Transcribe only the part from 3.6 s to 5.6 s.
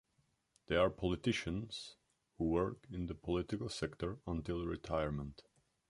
sector until retirement.